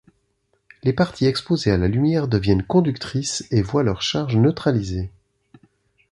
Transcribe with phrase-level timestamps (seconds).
[0.81, 5.11] Les parties exposées à la lumière deviennent conductrices et voient leur charge neutralisée.